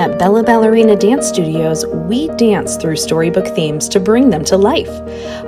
[0.00, 4.88] At Bella Ballerina Dance Studios, we dance through storybook themes to bring them to life.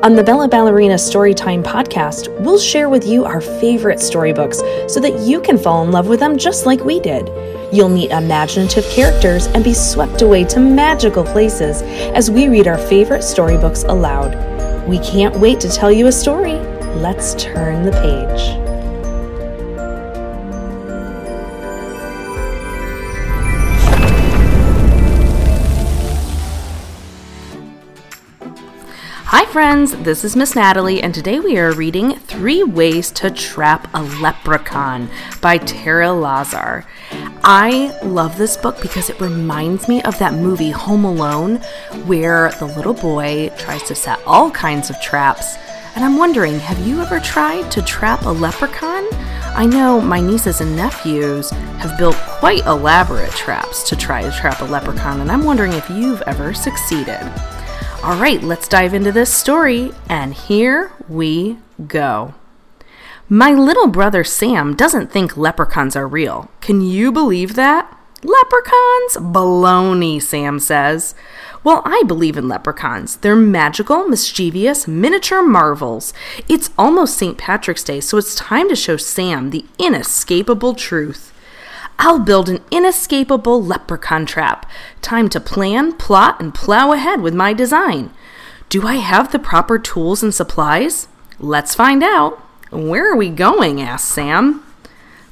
[0.02, 5.20] On the Bella Ballerina Storytime podcast, we'll share with you our favorite storybooks so that
[5.20, 7.30] you can fall in love with them just like we did.
[7.72, 11.80] You'll meet imaginative characters and be swept away to magical places
[12.14, 14.36] as we read our favorite storybooks aloud.
[14.86, 16.56] We can't wait to tell you a story.
[17.00, 18.71] Let's turn the page.
[29.34, 33.88] Hi, friends, this is Miss Natalie, and today we are reading Three Ways to Trap
[33.94, 35.08] a Leprechaun
[35.40, 36.84] by Tara Lazar.
[37.42, 41.56] I love this book because it reminds me of that movie Home Alone,
[42.04, 45.56] where the little boy tries to set all kinds of traps.
[45.94, 49.08] And I'm wondering, have you ever tried to trap a leprechaun?
[49.56, 54.60] I know my nieces and nephews have built quite elaborate traps to try to trap
[54.60, 57.32] a leprechaun, and I'm wondering if you've ever succeeded.
[58.04, 62.34] All right, let's dive into this story, and here we go.
[63.28, 66.50] My little brother Sam doesn't think leprechauns are real.
[66.60, 67.96] Can you believe that?
[68.24, 69.18] Leprechauns?
[69.32, 71.14] Baloney, Sam says.
[71.62, 73.18] Well, I believe in leprechauns.
[73.18, 76.12] They're magical, mischievous, miniature marvels.
[76.48, 77.38] It's almost St.
[77.38, 81.31] Patrick's Day, so it's time to show Sam the inescapable truth.
[82.04, 84.68] I'll build an inescapable leprechaun trap.
[85.02, 88.10] Time to plan, plot, and plow ahead with my design.
[88.68, 91.06] Do I have the proper tools and supplies?
[91.38, 92.40] Let's find out.
[92.70, 93.80] Where are we going?
[93.80, 94.64] asked Sam.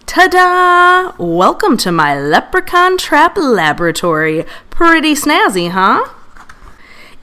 [0.07, 1.13] Ta da!
[1.19, 4.45] Welcome to my leprechaun trap laboratory.
[4.71, 6.09] Pretty snazzy, huh?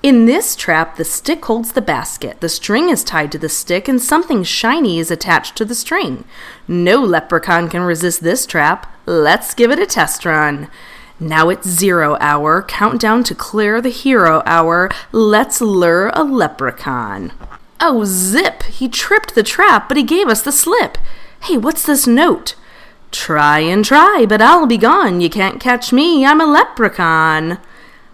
[0.04, 3.88] In this trap, the stick holds the basket, the string is tied to the stick,
[3.88, 6.26] and something shiny is attached to the string.
[6.67, 8.94] No leprechaun can resist this trap.
[9.08, 10.68] Let's give it a test run.
[11.18, 14.90] Now it's zero hour, countdown to clear the hero hour.
[15.14, 17.32] Let's lure a leprechaun.
[17.80, 18.64] Oh, zip!
[18.64, 20.98] He tripped the trap, but he gave us the slip.
[21.44, 22.56] Hey, what's this note?
[23.10, 25.22] Try and try, but I'll be gone.
[25.22, 27.60] You can't catch me, I'm a leprechaun.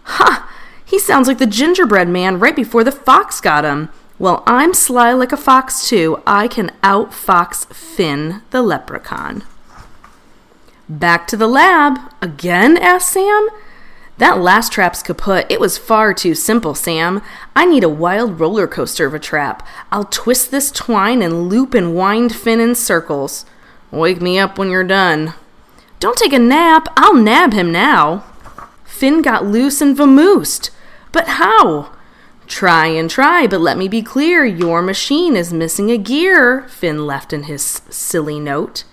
[0.04, 0.48] Ha!
[0.86, 3.90] He sounds like the gingerbread man right before the fox got him.
[4.20, 6.22] Well, I'm sly like a fox, too.
[6.28, 9.44] I can outfox Finn the leprechaun.
[10.90, 12.00] Back to the lab.
[12.22, 12.78] Again?
[12.78, 13.50] asked Sam.
[14.18, 15.46] That last trap's kaput.
[15.50, 17.22] It was far too simple, Sam.
[17.56, 19.66] I need a wild roller coaster of a trap.
[19.92, 23.46] I'll twist this twine and loop and wind Finn in circles.
[23.92, 25.34] Wake me up when you're done.
[26.00, 26.88] Don't take a nap.
[26.96, 28.24] I'll nab him now.
[28.84, 30.70] Finn got loose and vamoosed.
[31.12, 31.92] But how?
[32.48, 37.08] Try and try, but let me be clear your machine is missing a gear, Finn
[37.08, 38.84] left in his silly note.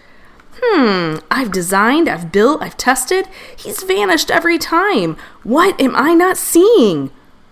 [0.54, 3.26] Hmm, I've designed, I've built, I've tested.
[3.56, 5.16] He's vanished every time.
[5.42, 7.10] What am I not seeing?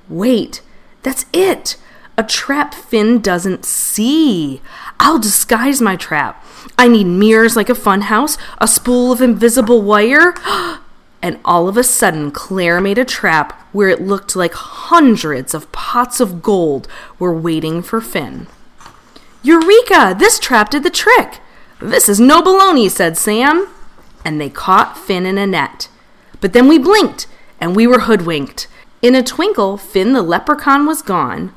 [0.08, 0.62] Wait,
[1.02, 1.76] that's it.
[2.16, 4.60] A trap Finn doesn't see.
[4.98, 6.44] I'll disguise my trap.
[6.76, 10.34] I need mirrors like a funhouse, a spool of invisible wire.
[11.22, 15.70] and all of a sudden Claire made a trap where it looked like hundreds of
[15.72, 16.88] pots of gold
[17.18, 18.48] were waiting for Finn.
[19.42, 20.16] Eureka!
[20.18, 21.40] This trap did the trick!
[21.80, 23.68] This is no baloney, said Sam.
[24.24, 25.88] And they caught Finn in a net.
[26.40, 27.26] But then we blinked,
[27.60, 28.66] and we were hoodwinked.
[29.00, 31.54] In a twinkle, Finn the leprechaun was gone.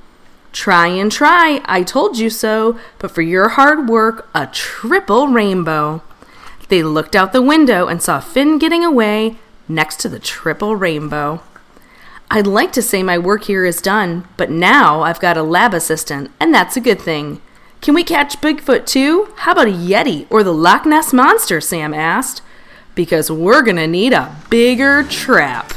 [0.51, 6.03] Try and try, I told you so, but for your hard work, a triple rainbow.
[6.67, 11.41] They looked out the window and saw Finn getting away, next to the triple rainbow.
[12.29, 15.73] I'd like to say my work here is done, but now I've got a lab
[15.73, 17.41] assistant, and that's a good thing.
[17.81, 19.33] Can we catch Bigfoot too?
[19.37, 21.59] How about a Yeti or the Loch Ness Monster?
[21.59, 22.43] Sam asked.
[22.93, 25.73] Because we're gonna need a bigger trap.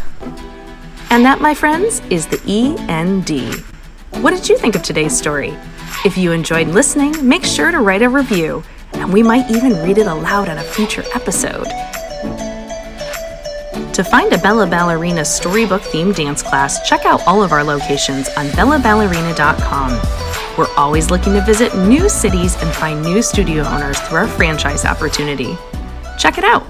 [1.08, 3.64] And that, my friends, is the END.
[4.22, 5.56] What did you think of today's story?
[6.04, 9.96] If you enjoyed listening, make sure to write a review, and we might even read
[9.96, 11.68] it aloud in a future episode.
[13.94, 18.28] To find a Bella Ballerina storybook themed dance class, check out all of our locations
[18.36, 20.23] on bellaballerina.com.
[20.56, 24.84] We're always looking to visit new cities and find new studio owners through our franchise
[24.84, 25.56] opportunity.
[26.18, 26.64] Check it out.